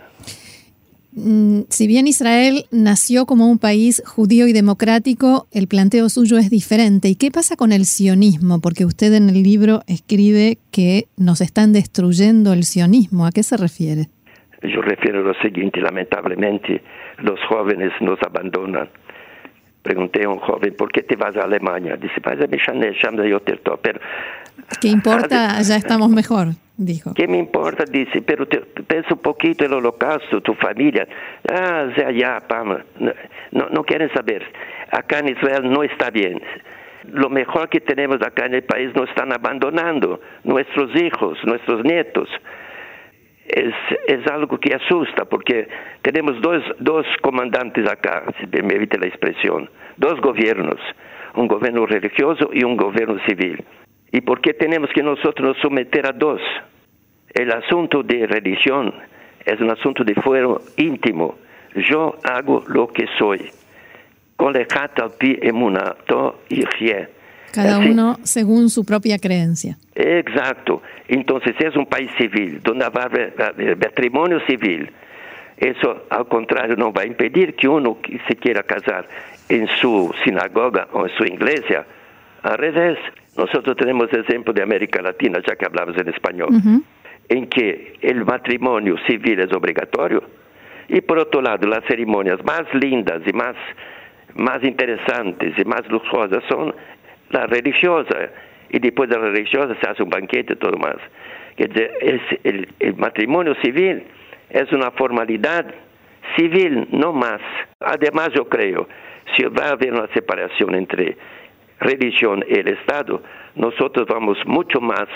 mm, 1.15 1.61
si 1.69 1.87
bien 1.87 2.07
Israel 2.07 2.65
nació 2.71 3.27
como 3.27 3.47
un 3.51 3.59
país 3.59 4.03
judío 4.05 4.47
y 4.47 4.53
democrático, 4.53 5.47
el 5.51 5.69
planteo 5.69 6.09
suyo 6.09 6.39
es 6.39 6.51
diferente. 6.51 7.09
¿Y 7.09 7.17
qué 7.17 7.31
pasa 7.31 7.55
con 7.57 7.73
el 7.73 7.85
sionismo? 7.85 8.61
Porque 8.61 8.85
usted 8.85 9.13
en 9.13 9.29
el 9.29 9.43
libro 9.43 9.83
escribe 9.87 10.59
que 10.71 11.09
nos 11.17 11.41
están 11.41 11.73
destruyendo 11.73 12.53
el 12.53 12.65
sionismo. 12.65 13.27
¿A 13.27 13.33
qué 13.33 13.43
se 13.43 13.57
refiere? 13.57 14.09
Yo 14.63 14.81
refiero 14.81 15.21
a 15.21 15.23
lo 15.23 15.35
siguiente, 15.35 15.81
lamentablemente 15.81 16.83
los 17.19 17.41
jóvenes 17.49 17.93
nos 18.01 18.19
abandonan. 18.23 18.89
Pregunté 19.83 20.25
a 20.25 20.29
un 20.29 20.39
joven, 20.39 20.75
¿por 20.77 20.93
qué 20.93 21.03
te 21.03 21.17
vas 21.17 21.37
a 21.37 21.43
Alemania? 21.43 21.97
Dice, 21.97 22.21
vas 22.23 22.39
a 22.41 22.47
pero... 23.83 24.01
¿Qué 24.81 24.89
importa? 24.89 25.61
Ya 25.63 25.77
estamos 25.77 26.09
mejor 26.11 26.49
dijo. 26.77 27.15
¿Qué 27.15 27.27
me 27.27 27.39
importa? 27.39 27.85
Dice, 27.85 28.23
pero 28.23 28.47
te, 28.47 28.59
pensa 28.61 29.15
un 29.15 29.21
poquito 29.21 29.65
el 29.65 29.73
holocausto, 29.73 30.41
tu 30.41 30.55
familia. 30.55 31.07
Ah, 31.49 31.85
de 31.97 32.05
allá, 32.05 32.41
Pama. 32.47 32.85
No, 33.51 33.69
no 33.71 33.85
quieren 33.85 34.13
saber. 34.13 34.43
Acá 34.91 35.21
en 35.21 35.29
Israel 35.29 35.71
no 35.71 35.83
está 35.83 36.11
bien. 36.11 36.41
Lo 37.13 37.29
mejor 37.29 37.69
que 37.69 37.81
tenemos 37.81 38.23
acá 38.23 38.47
en 38.47 38.55
el 38.55 38.63
país 38.63 38.95
nos 38.95 39.09
están 39.09 39.33
abandonando. 39.33 40.21
Nuestros 40.45 40.95
hijos, 40.97 41.39
nuestros 41.45 41.85
nietos. 41.85 42.29
Es, 43.53 43.75
es 44.07 44.27
algo 44.29 44.59
que 44.59 44.75
asusta 44.75 45.27
porque 45.27 45.69
tenemos 46.01 46.41
dos, 46.41 46.63
dos 46.79 47.07
comandantes 47.21 47.87
acá, 47.89 48.25
si 48.41 48.47
me 48.47 48.63
permite 48.63 48.99
la 48.99 49.07
expresión, 49.07 49.69
dos 49.99 50.19
gobiernos, 50.21 50.81
un 51.35 51.49
gobierno 51.49 51.85
religioso 51.85 52.49
y 52.53 52.65
un 52.65 52.77
gobierno 52.77 53.19
civil. 53.27 53.63
¿Y 54.11 54.23
por 54.23 54.41
qué 54.41 54.55
tenemos 54.55 54.91
que 54.95 55.03
nosotros 55.03 55.55
nos 55.55 55.59
someter 55.59 56.07
a 56.07 56.13
dos? 56.13 56.41
El 57.35 57.53
asunto 57.53 58.03
de 58.03 58.27
religión 58.27 58.95
es 59.45 59.61
un 59.61 59.71
asunto 59.71 60.03
de 60.03 60.15
fuero 60.15 60.63
íntimo. 60.79 61.37
Yo 61.91 62.17
hago 62.25 62.65
lo 62.69 62.89
que 62.89 63.07
soy. 63.19 63.51
Cada 67.53 67.79
uno 67.79 68.19
según 68.23 68.71
su 68.71 68.85
propia 68.85 69.19
creencia. 69.19 69.77
Exacto. 69.95 70.83
Entonces 71.09 71.55
es 71.59 71.77
un 71.77 71.87
país 71.87 72.11
civil, 72.17 72.61
donde 72.63 72.89
va 72.89 73.03
a 73.03 73.07
haber 73.07 73.77
matrimonio 73.77 74.41
civil. 74.47 74.91
Eso, 75.57 76.07
al 76.11 76.27
contrario, 76.27 76.77
no 76.77 76.93
va 76.93 77.03
a 77.03 77.07
impedir 77.07 77.55
que 77.55 77.69
uno 77.69 77.99
se 78.27 78.37
quiera 78.37 78.63
casar 78.63 79.07
en 79.49 79.69
su 79.81 80.13
sinagoga 80.25 80.89
o 80.93 81.07
en 81.07 81.17
su 81.17 81.25
iglesia. 81.25 81.87
Al 82.43 82.59
revés, 82.59 82.99
nosotros 83.37 83.77
tenemos 83.77 84.13
ejemplo 84.13 84.53
de 84.53 84.63
América 84.63 85.01
Latina, 85.01 85.41
ya 85.47 85.55
que 85.55 85.65
hablamos 85.65 85.97
en 85.97 86.09
español, 86.09 86.51
en 87.29 87.47
que 87.47 87.99
el 88.01 88.25
matrimonio 88.25 88.97
civil 89.07 89.41
es 89.41 89.53
obligatorio 89.53 90.23
y 90.89 91.01
por 91.01 91.19
otro 91.19 91.41
lado 91.41 91.67
las 91.67 91.85
ceremonias 91.87 92.45
más 92.45 92.63
lindas 92.75 93.23
y 93.27 93.33
más, 93.33 93.57
más 94.35 94.63
interesantes 94.63 95.55
y 95.59 95.65
más 95.65 95.87
luxuosas 95.89 96.43
son 96.49 96.75
la 97.33 97.47
religiosa 97.47 98.31
y 98.71 98.79
después 98.79 99.11
de 99.11 99.19
la 99.19 99.31
religiosa 99.31 99.75
se 99.81 99.89
hace 99.89 100.03
un 100.03 100.11
banquete 100.11 100.55
y 100.55 100.57
todo 100.57 100.77
más. 100.79 100.97
el, 101.57 102.69
el 102.79 102.95
matrimonio 102.97 103.55
civil 103.63 104.05
es 104.51 104.71
una 104.73 104.91
formalidad 104.93 105.67
civil, 106.37 106.87
no 106.91 107.13
más. 107.13 107.41
Además, 107.81 108.31
yo 108.35 108.49
creo, 108.49 108.89
si 109.35 109.45
va 109.45 109.67
a 109.67 109.71
haber 109.73 109.93
una 109.93 110.09
separación 110.09 110.75
entre 110.75 111.17
religión 111.81 112.45
y 112.49 112.59
el 112.59 112.69
Estado, 112.69 113.23
nosotros 113.55 114.07
vamos 114.09 114.39
mucho 114.47 114.81
más 114.81 115.09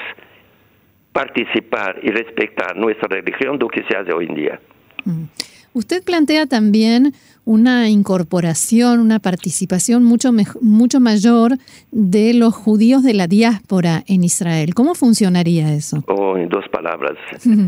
participar 1.13 1.99
y 2.03 2.11
respetar 2.11 2.77
nuestra 2.77 3.09
religión 3.09 3.59
do 3.59 3.69
que 3.69 3.83
se 3.85 3.97
hace 3.97 4.13
hoy 4.13 4.27
en 4.27 4.35
día. 4.35 4.61
Mm. 5.05 5.25
Usted 5.77 6.03
plantea 6.03 6.47
también 6.47 7.13
una 7.45 7.91
incorporación, 7.91 8.99
una 8.99 9.19
participación 9.19 10.05
mucho, 10.05 10.31
mucho 10.63 11.01
mayor 11.01 11.59
de 11.93 12.33
los 12.33 12.55
judíos 12.55 13.03
de 13.03 13.13
la 13.13 13.27
diáspora 13.27 14.03
en 14.09 14.25
Israel. 14.25 14.73
¿Cómo 14.75 14.95
funcionaría 14.95 15.75
eso? 15.75 16.03
Oh, 16.09 16.39
en 16.39 16.49
dos 16.49 16.67
palabras. 16.71 17.19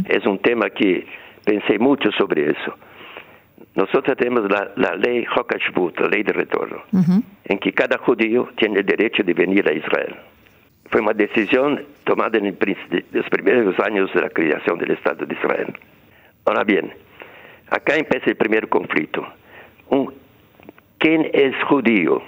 Es 0.08 0.24
un 0.24 0.38
tema 0.38 0.70
que 0.70 1.04
pensé 1.44 1.78
mucho 1.78 2.10
sobre 2.12 2.52
eso. 2.52 2.74
Nosotros 3.74 4.16
tenemos 4.16 4.50
la, 4.50 4.96
ley 4.96 5.26
Hokashbut, 5.26 6.00
la 6.00 6.08
ley 6.08 6.22
de 6.22 6.32
retorno, 6.32 6.78
en 7.44 7.58
que 7.58 7.74
cada 7.74 7.98
judío 7.98 8.48
tiene 8.56 8.80
el 8.80 8.86
derecho 8.86 9.22
de 9.22 9.34
venir 9.34 9.68
a 9.68 9.72
Israel. 9.74 10.16
Fue 10.90 11.02
una 11.02 11.12
decisión 11.12 11.84
tomada 12.04 12.38
en 12.38 12.56
los 13.12 13.28
primeros 13.28 13.78
años 13.80 14.10
de 14.14 14.22
la 14.22 14.30
creación 14.30 14.78
del 14.78 14.92
Estado 14.92 15.26
de 15.26 15.34
Israel. 15.34 15.74
Ahora 16.46 16.64
bien, 16.64 16.90
acá 17.70 17.96
empieza 17.96 18.30
el 18.30 18.36
primer 18.36 18.68
conflicto. 18.68 19.26
¿Quién 20.98 21.30
es 21.32 21.54
judío? 21.64 22.22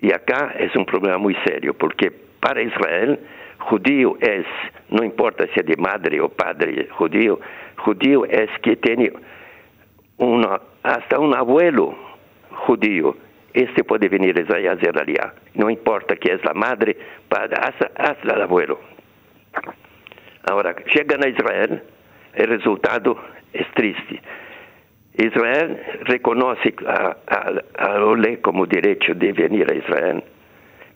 Y 0.00 0.12
acá 0.12 0.54
es 0.58 0.74
un 0.76 0.84
problema 0.84 1.18
muy 1.18 1.34
serio, 1.44 1.74
porque 1.74 2.12
para 2.40 2.62
Israel, 2.62 3.18
judío 3.58 4.16
es, 4.20 4.46
no 4.90 5.02
importa 5.02 5.46
si 5.52 5.60
es 5.60 5.66
de 5.66 5.76
madre 5.76 6.20
o 6.20 6.28
padre 6.28 6.88
judío, 6.90 7.40
judío 7.78 8.24
es 8.26 8.50
que 8.62 8.76
tiene 8.76 9.12
hasta 10.82 11.18
un 11.18 11.34
abuelo 11.34 11.96
judío, 12.50 13.16
este 13.52 13.82
puede 13.82 14.08
venir 14.08 14.36
a 14.38 14.42
Israel, 14.42 14.78
no 15.54 15.70
importa 15.70 16.16
que 16.16 16.32
es 16.32 16.44
la 16.44 16.54
madre, 16.54 16.96
padre, 17.28 17.56
hasta, 17.60 18.34
el 18.34 18.42
abuelo. 18.42 18.78
Ahora, 20.46 20.74
llegan 20.94 21.24
a 21.24 21.28
Israel, 21.28 21.82
el 22.34 22.46
resultado 22.48 23.16
es 23.54 23.66
triste. 23.74 24.20
Israel 25.16 25.80
reconoce 26.04 26.74
a, 26.86 27.16
a, 27.78 28.04
Ole 28.04 28.40
como 28.40 28.66
derecho 28.66 29.14
de 29.14 29.32
venir 29.32 29.70
a 29.70 29.74
Israel, 29.74 30.24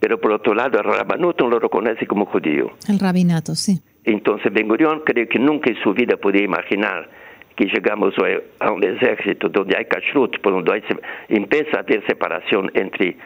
pero 0.01 0.21
por 0.21 0.33
otro 0.33 0.55
lado 0.55 0.79
el 0.79 0.85
rabinato 0.85 1.45
no 1.45 1.51
lo 1.51 1.59
reconoce 1.61 2.07
como 2.07 2.27
judío. 2.27 2.73
El 2.89 2.99
rabinato, 2.99 3.55
sí. 3.55 3.81
Entonces 4.05 4.53
Ben 4.53 4.67
Gurion 4.67 5.03
creo 5.05 5.29
que 5.29 5.39
nunca 5.39 5.71
en 5.71 5.81
su 5.83 5.93
vida 5.93 6.17
podía 6.17 6.43
imaginar 6.43 7.09
que 7.55 7.67
llegamos 7.67 8.15
a 8.61 8.71
un 8.71 8.85
ejército 8.85 9.49
donde 9.49 9.77
hay 9.77 9.85
kashrut, 9.87 10.41
donde 10.43 10.83
empieza 11.29 11.79
a 11.79 11.81
haber 11.81 12.07
separación 12.07 12.71
entre 12.75 13.17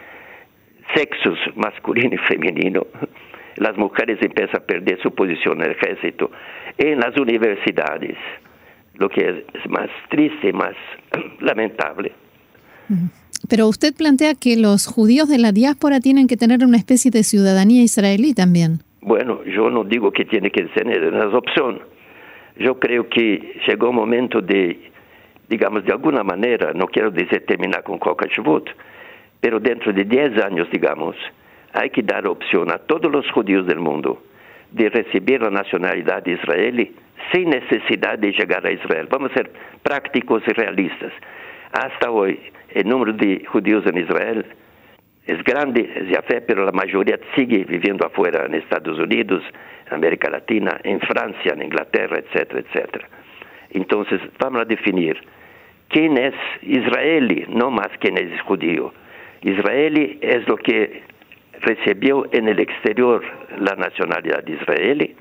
sexos 0.95 1.39
masculino 1.55 2.15
y 2.15 2.19
femenino. 2.19 2.87
Las 3.57 3.77
mujeres 3.77 4.19
empiezan 4.23 4.63
a 4.63 4.65
perder 4.65 5.01
su 5.03 5.15
posición 5.15 5.61
en 5.61 5.71
el 5.71 5.71
ejército. 5.73 6.31
En 6.79 6.99
las 7.01 7.17
universidades, 7.19 8.17
lo 8.95 9.09
que 9.09 9.45
es 9.55 9.71
más 9.71 9.89
triste, 10.11 10.53
más 10.53 10.75
lamentable. 11.41 12.13
Pero 13.49 13.69
usted 13.69 13.95
plantea 13.95 14.35
que 14.35 14.57
los 14.57 14.87
judíos 14.87 15.29
de 15.29 15.39
la 15.39 15.53
diáspora 15.53 16.01
tienen 16.01 16.27
que 16.27 16.37
tener 16.37 16.65
una 16.65 16.77
especie 16.77 17.11
de 17.11 17.23
ciudadanía 17.23 17.83
israelí 17.83 18.35
también. 18.35 18.81
Bueno, 19.01 19.43
yo 19.45 19.71
no 19.71 19.85
digo 19.85 20.13
que 20.13 20.25
tiene 20.25 20.51
que 20.51 20.65
tener 20.65 21.03
una 21.13 21.27
opción 21.37 21.81
yo 22.57 22.79
creo 22.79 23.09
que 23.09 23.61
llegó 23.67 23.89
el 23.89 23.95
momento 23.95 24.41
de, 24.41 24.91
digamos, 25.49 25.85
de 25.85 25.93
alguna 25.93 26.23
manera, 26.23 26.73
no 26.75 26.87
quiero 26.87 27.11
decir 27.11 27.45
terminar 27.47 27.83
con 27.83 27.99
Kokachvut, 27.99 28.69
pero 29.41 29.59
dentro 29.59 29.93
de 29.93 30.05
10 30.05 30.43
años, 30.45 30.69
digamos, 30.71 31.17
hay 31.73 31.91
que 31.91 32.03
dar 32.03 32.27
opción 32.27 32.71
a 32.71 32.79
todos 32.79 33.11
los 33.11 33.29
judíos 33.31 33.67
del 33.67 33.81
mundo 33.81 34.23
de 34.71 34.89
recibir 34.89 35.41
la 35.41 35.51
nacionalidad 35.51 36.25
israelí 36.27 36.95
sin 37.33 37.51
necesidad 37.51 38.19
de 38.19 38.33
llegar 38.33 38.67
a 38.67 38.71
Israel. 38.71 39.09
Vamos 39.11 39.31
a 39.33 39.35
ser 39.35 39.51
prácticos 39.83 40.43
y 40.47 40.53
realistas. 40.53 41.13
Hasta 41.73 42.11
hoy, 42.11 42.39
el 42.71 42.89
número 42.89 43.13
de 43.13 43.45
judíos 43.47 43.85
en 43.87 43.99
Israel 43.99 44.45
es 45.27 45.43
grande, 45.45 45.91
es 45.95 46.09
ya 46.09 46.23
fe, 46.23 46.41
pero 46.41 46.65
la 46.65 46.73
mayoría 46.73 47.19
sigue 47.37 47.65
viviendo 47.65 48.07
afuera, 48.07 48.45
en 48.47 48.55
Estados 48.55 48.99
Unidos, 48.99 49.43
América 49.91 50.29
Latina, 50.31 50.81
en 50.83 51.01
Francia, 51.01 51.53
en 51.55 51.63
Inglaterra, 51.63 52.19
etcétera, 52.19 52.61
etcétera. 52.61 53.09
Entonces, 53.71 54.21
vamos 54.39 54.63
a 54.63 54.65
definir 54.65 55.17
quién 55.89 56.19
es 56.19 56.35
israelí, 56.63 57.47
no 57.49 57.71
más 57.71 57.89
quién 58.01 58.19
es 58.19 58.41
judío. 58.43 58.93
Israelí 59.43 60.19
es 60.21 60.47
lo 60.49 60.57
que 60.57 61.03
recibió 61.61 62.27
en 62.33 62.49
el 62.49 62.59
exterior 62.59 63.23
la 63.59 63.77
nacionalidad 63.77 64.47
israelí. 64.47 65.15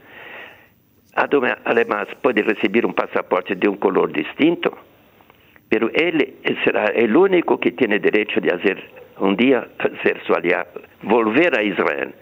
Además, 1.13 2.08
puede 2.22 2.41
recibir 2.41 2.86
un 2.86 2.94
pasaporte 2.94 3.56
de 3.56 3.68
un 3.68 3.77
color 3.77 4.12
distinto, 4.12 4.77
pero 5.68 5.89
él 5.94 6.36
será 6.63 6.86
el 6.86 7.15
único 7.15 7.60
que 7.60 7.72
tiene 7.72 8.00
derecho 8.00 8.39
de 8.39 8.51
hacer 8.51 9.01
un 9.20 9.36
día 9.36 9.68
hacer 9.77 10.22
su 10.25 10.34
aliado, 10.34 10.82
volver 11.03 11.58
a 11.58 11.63
Israel 11.63 12.13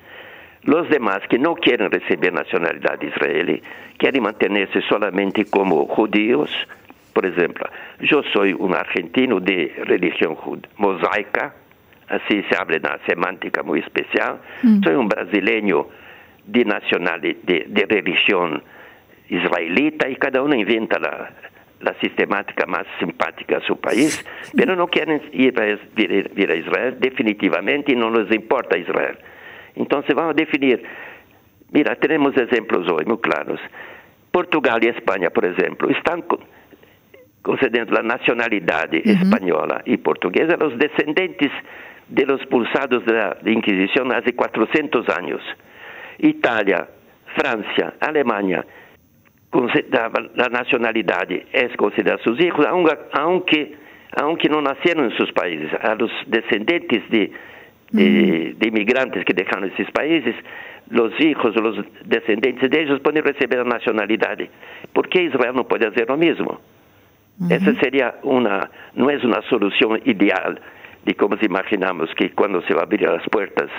los 0.63 0.89
demás 0.89 1.22
que 1.29 1.39
no 1.39 1.55
quieren 1.55 1.89
recibir 1.89 2.34
nacionalidad 2.34 3.01
israelí, 3.01 3.62
quieren 3.98 4.24
mantenerse 4.24 4.81
solamente 4.81 5.46
como 5.46 5.86
judíos. 5.88 6.51
Por 7.13 7.25
ejemplo, 7.25 7.65
yo 8.01 8.22
soy 8.34 8.53
un 8.53 8.75
argentino 8.75 9.39
de 9.39 9.74
religión 9.86 10.38
mosaica, 10.77 11.55
así 12.08 12.43
se 12.50 12.58
habla 12.58 12.77
de 12.79 12.88
una 12.88 13.00
semántica 13.08 13.63
muy 13.63 13.79
especial. 13.79 14.39
Mm. 14.63 14.84
Soy 14.84 14.96
un 14.96 15.08
brasileño 15.08 15.88
de 16.46 16.65
nacionalidad, 16.65 17.38
de, 17.43 17.86
religión 17.88 18.62
israelita 19.29 20.09
y 20.09 20.15
cada 20.15 20.41
uno 20.41 20.55
inventa 20.55 21.00
la, 21.00 21.31
la 21.81 21.93
sistemática 22.00 22.65
más 22.65 22.86
simpática 23.00 23.57
a 23.57 23.62
su 23.62 23.77
país, 23.77 24.25
pero 24.55 24.75
no 24.75 24.88
quieren 24.88 25.21
ir 25.31 25.59
a, 25.59 25.67
ir 25.67 26.51
a 26.51 26.55
Israel 26.55 26.98
definitivamente 27.00 27.93
y 27.93 27.95
no 27.95 28.09
les 28.09 28.31
importa 28.33 28.77
Israel. 28.77 29.17
Entonces 29.75 30.13
vamos 30.15 30.31
a 30.31 30.36
definir, 30.36 30.83
mira, 31.71 31.95
tenemos 31.95 32.36
ejemplos 32.36 32.88
hoy 32.91 33.05
muy 33.05 33.19
claros. 33.19 33.59
Portugal 34.31 34.83
y 34.83 34.88
España, 34.88 35.29
por 35.29 35.45
ejemplo, 35.45 35.89
están 35.89 36.24
concediendo 37.41 37.93
la 37.93 38.03
nacionalidad 38.03 38.93
española 38.93 39.81
y 39.86 39.98
portuguesa 39.98 40.55
a 40.55 40.57
los 40.57 40.77
descendientes 40.77 41.51
de 42.09 42.25
los 42.25 42.45
pulsados 42.48 43.05
de 43.05 43.13
la 43.13 43.38
Inquisición 43.45 44.12
hace 44.12 44.33
400 44.33 45.07
años. 45.09 45.41
Italia, 46.17 46.88
Francia, 47.36 47.93
Alemania, 49.51 50.29
la 50.36 50.50
nacionalidad 50.50 51.27
es 51.32 51.75
considerada 51.77 52.22
sus 52.24 52.39
hijos, 52.39 52.65
aunque, 53.13 53.75
aunque 54.15 54.50
no 54.50 54.62
nacieron 54.62 55.06
en 55.06 55.18
sus 55.18 55.32
países. 55.32 55.70
A 55.82 55.96
los 55.96 56.12
descendientes 56.27 57.10
de, 57.10 57.32
de, 57.91 58.68
inmigrantes 58.68 59.25
que 59.25 59.34
dejaron 59.34 59.72
esos 59.72 59.91
países, 59.91 60.36
los 60.89 61.20
hijos 61.20 61.56
o 61.58 61.62
los 61.62 61.86
descendientes 62.06 62.70
de 62.70 62.82
ellos 62.82 63.00
pueden 63.01 63.24
recibir 63.24 63.58
la 63.58 63.63
nacionalidad. 63.63 64.38
¿Por 64.94 65.10
qué 65.10 65.24
Israel 65.24 65.53
no 65.56 65.68
puede 65.68 65.88
hacer 65.88 66.08
lo 66.08 66.18
mismo? 66.18 66.60
Esa 67.50 67.74
sería 67.75 68.15
una, 68.24 68.70
no 68.96 69.10
es 69.10 69.24
una 69.24 69.41
solución 69.44 70.01
ideal 70.03 70.60
de 71.06 71.15
cómo 71.15 71.38
imaginamos 71.41 72.10
que 72.15 72.32
cuando 72.32 72.62
se 72.63 72.74
va 72.74 72.82
a 72.82 72.84
abrir 72.84 73.01
las 73.01 73.27
puertas 73.29 73.70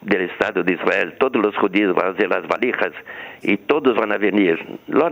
del 0.00 0.22
Estado 0.22 0.62
de 0.62 0.74
Israel, 0.74 1.14
todos 1.18 1.42
los 1.42 1.56
judíos 1.56 1.94
van 1.94 2.06
a 2.06 2.10
hacer 2.10 2.28
las 2.28 2.46
valijas 2.46 2.92
y 3.42 3.56
todos 3.56 3.96
van 3.96 4.12
a 4.12 4.18
venir. 4.18 4.58
no, 4.86 5.10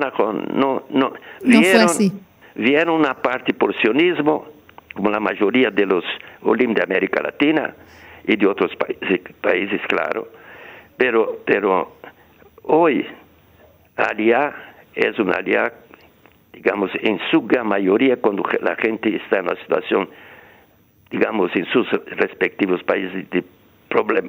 no, 0.54 0.84
no 0.90 1.12
vieron, 1.42 1.88
vieron 2.54 2.94
una 2.94 3.14
parte 3.14 3.52
por 3.52 3.74
sionismo, 3.80 4.46
como 4.94 5.10
la 5.10 5.20
mayoría 5.20 5.70
de 5.70 5.86
los 5.86 6.04
Olim 6.42 6.72
de 6.72 6.82
América 6.82 7.22
Latina 7.22 7.74
y 8.26 8.36
de 8.36 8.46
otros 8.46 8.74
países, 8.76 9.20
países 9.40 9.80
claro, 9.88 10.28
pero, 10.96 11.40
pero 11.44 11.96
hoy 12.62 13.06
Aliá 13.96 14.54
es 14.94 15.18
una 15.18 15.34
Aliá, 15.34 15.72
digamos, 16.52 16.90
en 17.00 17.18
su 17.30 17.42
gran 17.42 17.66
mayoría 17.66 18.16
cuando 18.16 18.42
la 18.62 18.76
gente 18.76 19.14
está 19.16 19.40
en 19.40 19.46
una 19.46 19.56
situación 19.56 20.08
digamos, 21.10 21.54
en 21.54 21.66
sus 21.66 21.88
respectivos 22.16 22.82
países 22.84 23.28
de 23.30 23.44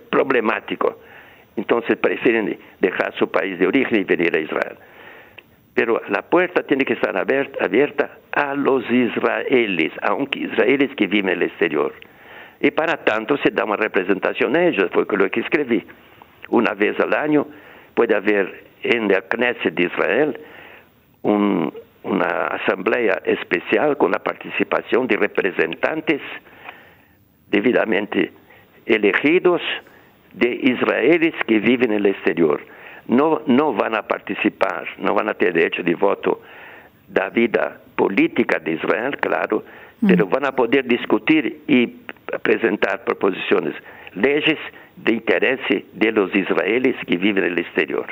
problemático. 0.10 1.00
Entonces 1.56 1.98
prefieren 1.98 2.58
dejar 2.80 3.16
su 3.18 3.30
país 3.30 3.58
de 3.60 3.68
origen 3.68 4.02
y 4.02 4.04
venir 4.04 4.36
a 4.36 4.40
Israel. 4.40 4.78
Pero 5.74 6.02
la 6.10 6.24
puerta 6.24 6.64
tiene 6.64 6.86
que 6.86 6.94
estar 6.94 7.16
abierta, 7.18 7.64
abierta 7.64 8.10
a 8.32 8.54
los 8.54 8.84
israelíes, 8.90 9.92
aunque 10.02 10.40
israelíes 10.40 10.96
que 10.96 11.08
viven 11.08 11.30
en 11.30 11.42
el 11.42 11.44
exterior. 11.50 11.94
Y 12.60 12.72
para 12.72 12.98
tanto 13.04 13.38
se 13.38 13.52
da 13.52 13.66
una 13.66 13.76
representación 13.76 14.56
a 14.56 14.66
ellos, 14.66 14.90
fue 14.92 15.06
lo 15.18 15.30
que 15.30 15.42
escribí. 15.42 15.86
Una 16.50 16.74
vez 16.74 17.00
al 17.00 17.14
año 17.14 17.48
puede 17.94 18.16
haber 18.16 18.66
en 18.84 19.12
el 19.12 19.24
Knesset 19.24 19.74
de 19.74 19.84
Israel 19.84 20.40
una 21.24 22.48
asamblea 22.48 23.22
especial 23.26 23.98
con 23.98 24.12
la 24.12 24.20
participación 24.20 25.08
de 25.08 25.18
representantes 25.18 26.22
debidamente 27.50 28.32
elegidos 28.86 29.62
de 30.34 30.60
israelíes 30.64 31.36
que 31.46 31.60
viven 31.60 31.92
en 31.92 31.98
el 31.98 32.06
exterior. 32.08 32.62
No, 33.08 33.42
no 33.48 33.74
van 33.74 33.96
a 33.96 34.04
participar, 34.04 34.86
no 34.98 35.14
van 35.14 35.30
a 35.30 35.34
tener 35.34 35.54
derecho 35.54 35.84
de 35.84 35.96
voto 35.96 36.42
da 37.08 37.30
vida 37.30 37.80
política 37.96 38.60
de 38.60 38.74
Israel, 38.74 39.18
claro, 39.18 39.64
mm. 40.02 40.08
pero 40.08 40.28
van 40.28 40.46
a 40.46 40.52
poder 40.52 40.86
discutir 40.86 41.62
y 41.68 41.88
presentar 42.44 43.06
proposiciones, 43.06 43.74
leyes 44.14 44.60
de 44.98 45.14
interés 45.14 45.60
de 45.94 46.12
los 46.12 46.34
israelíes 46.36 46.98
que 47.08 47.18
viven 47.18 47.46
en 47.46 47.54
el 47.54 47.60
exterior. 47.60 48.08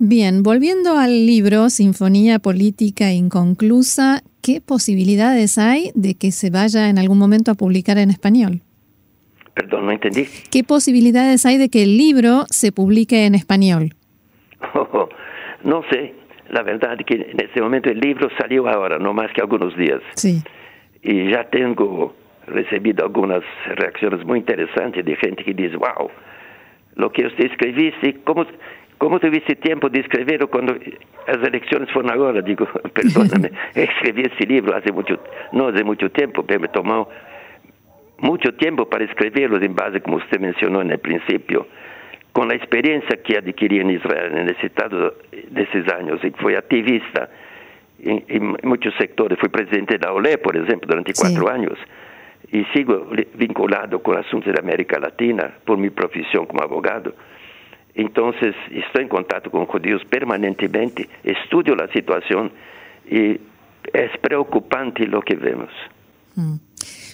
Bien, 0.00 0.44
volviendo 0.44 0.96
al 0.96 1.26
libro 1.26 1.70
Sinfonía 1.70 2.38
Política 2.38 3.10
Inconclusa, 3.10 4.20
¿qué 4.40 4.60
posibilidades 4.60 5.58
hay 5.58 5.90
de 5.96 6.14
que 6.14 6.30
se 6.30 6.50
vaya 6.50 6.88
en 6.88 6.98
algún 6.98 7.18
momento 7.18 7.50
a 7.50 7.54
publicar 7.54 7.98
en 7.98 8.10
español? 8.10 8.60
Perdón, 9.54 9.86
no 9.86 9.90
entendí. 9.90 10.26
¿Qué 10.52 10.62
posibilidades 10.62 11.44
hay 11.46 11.58
de 11.58 11.68
que 11.68 11.82
el 11.82 11.98
libro 11.98 12.44
se 12.48 12.70
publique 12.70 13.26
en 13.26 13.34
español? 13.34 13.94
no 15.64 15.82
sé. 15.90 16.14
La 16.50 16.62
verdad 16.62 16.96
es 16.96 17.04
que 17.04 17.14
en 17.32 17.40
este 17.40 17.60
momento 17.60 17.90
el 17.90 17.98
libro 17.98 18.28
salió 18.38 18.68
ahora, 18.68 19.00
no 19.00 19.12
más 19.12 19.32
que 19.32 19.40
algunos 19.40 19.76
días. 19.76 20.00
Sí. 20.14 20.44
Y 21.02 21.28
ya 21.32 21.42
tengo 21.50 22.14
recibido 22.46 23.04
algunas 23.04 23.42
reacciones 23.74 24.24
muy 24.24 24.38
interesantes 24.38 25.04
de 25.04 25.16
gente 25.16 25.42
que 25.42 25.54
dice, 25.54 25.76
wow, 25.76 26.08
lo 26.94 27.10
que 27.10 27.26
usted 27.26 27.46
escribiste, 27.46 28.20
¿cómo, 28.22 28.46
¿Cómo 28.98 29.20
tuviste 29.20 29.54
tiempo 29.56 29.88
de 29.88 30.00
escribirlo 30.00 30.48
cuando 30.48 30.74
las 30.74 31.46
elecciones 31.46 31.90
fueron 31.92 32.12
ahora? 32.12 32.42
Digo, 32.42 32.66
perdóname, 32.92 33.52
escribí 33.74 34.22
este 34.22 34.46
libro 34.46 34.76
hace 34.76 34.92
mucho, 34.92 35.20
no 35.52 35.68
hace 35.68 35.84
mucho 35.84 36.10
tiempo, 36.10 36.42
pero 36.44 36.60
me 36.60 36.68
tomó 36.68 37.08
mucho 38.18 38.52
tiempo 38.54 38.88
para 38.88 39.04
escribirlo 39.04 39.62
en 39.62 39.74
base, 39.74 40.00
como 40.00 40.16
usted 40.16 40.40
mencionó 40.40 40.82
en 40.82 40.90
el 40.90 40.98
principio, 40.98 41.68
con 42.32 42.48
la 42.48 42.54
experiencia 42.54 43.22
que 43.22 43.38
adquirí 43.38 43.78
en 43.78 43.90
Israel, 43.90 44.36
en 44.36 44.46
necesitado 44.46 45.14
de 45.30 45.62
esos 45.62 45.92
años, 45.92 46.20
y 46.24 46.30
fui 46.30 46.56
activista 46.56 47.30
en, 48.00 48.56
muchos 48.64 48.94
sectores, 48.98 49.38
fui 49.38 49.48
presidente 49.48 49.98
de 49.98 50.06
la 50.06 50.12
OLE, 50.12 50.38
por 50.38 50.56
ejemplo, 50.56 50.88
durante 50.88 51.12
cuatro 51.14 51.48
años, 51.48 51.78
y 52.50 52.64
sigo 52.74 53.10
vinculado 53.34 54.02
con 54.02 54.18
asuntos 54.18 54.52
de 54.52 54.60
América 54.60 54.98
Latina 54.98 55.52
por 55.64 55.78
mi 55.78 55.90
profesión 55.90 56.46
como 56.46 56.62
abogado. 56.62 57.14
Entonces, 57.98 58.54
estoy 58.70 59.02
en 59.02 59.08
contacto 59.08 59.50
con 59.50 59.66
judíos 59.66 60.00
permanentemente, 60.08 61.08
estudio 61.24 61.74
la 61.74 61.88
situación 61.88 62.52
y 63.10 63.40
es 63.92 64.18
preocupante 64.22 65.04
lo 65.04 65.20
que 65.20 65.34
vemos. 65.34 65.70
Mm. 66.36 66.54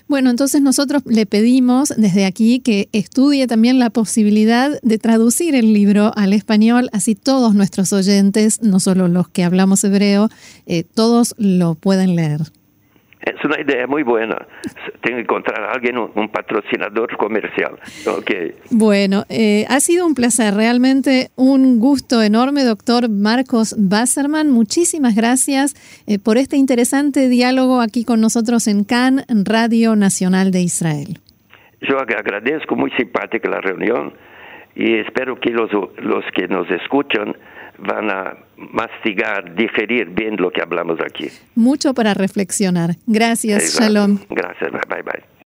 Bueno, 0.07 0.29
entonces 0.29 0.61
nosotros 0.61 1.03
le 1.07 1.25
pedimos 1.25 1.89
desde 1.97 2.27
aquí 2.27 2.61
que 2.61 2.91
estudie 2.93 3.47
también 3.47 3.79
la 3.79 3.89
posibilidad 3.89 4.79
de 4.83 4.99
traducir 4.99 5.55
el 5.55 5.73
libro 5.73 6.13
al 6.17 6.35
español, 6.35 6.91
así 6.93 7.15
todos 7.15 7.55
nuestros 7.55 7.91
oyentes, 7.95 8.63
no 8.63 8.79
solo 8.79 9.09
los 9.09 9.29
que 9.29 9.43
hablamos 9.43 9.83
hebreo, 9.85 10.29
eh, 10.67 10.85
todos 10.85 11.35
lo 11.39 11.77
pueden 11.77 12.15
leer. 12.15 12.41
Es 13.25 13.43
una 13.43 13.59
idea 13.59 13.87
muy 13.87 14.03
buena. 14.03 14.37
Tengo 15.01 15.17
que 15.17 15.23
encontrar 15.23 15.63
a 15.63 15.73
alguien, 15.73 15.97
un, 15.97 16.29
patrocinador 16.29 17.17
comercial. 17.17 17.79
Okay. 18.07 18.55
Bueno, 18.71 19.25
eh, 19.31 19.65
ha 19.71 19.81
sido 19.81 20.07
un 20.07 20.15
placer, 20.15 20.55
realmente 20.55 21.31
un 21.37 21.79
gusto 21.79 22.23
enorme, 22.23 22.65
doctor 22.65 23.09
Marcos 23.09 23.75
Basserman. 23.79 24.51
Muchísimas 24.51 25.15
gracias 25.15 25.75
eh, 26.07 26.19
por 26.19 26.37
este 26.37 26.57
interesante 26.57 27.29
diálogo 27.31 27.81
aquí 27.81 28.05
con 28.05 28.21
nosotros 28.21 28.67
en 28.67 28.85
CAN, 28.85 29.25
Radio 29.45 29.97
Nacional 29.97 30.51
de 30.51 30.61
Israel. 30.61 31.19
Yo 31.81 31.99
agradezco, 31.99 32.77
muy 32.77 32.91
simpática 32.93 33.49
la 33.49 33.61
reunión 33.61 34.13
y 34.75 34.97
espero 34.97 35.41
que 35.41 35.51
los, 35.51 35.71
los 35.73 36.25
que 36.35 36.47
nos 36.49 36.71
escuchan 36.71 37.37
van 37.79 38.11
a 38.11 38.37
mastigar, 38.57 39.55
digerir 39.55 40.11
bien 40.11 40.37
lo 40.37 40.51
que 40.51 40.63
hablamos 40.63 41.01
aquí. 41.01 41.29
Mucho 41.55 41.95
para 41.95 42.15
reflexionar. 42.15 42.97
Gracias, 43.07 43.79
Shalom. 43.79 44.19
Gracias, 44.31 44.71
bye 44.89 45.03
bye. 45.03 45.34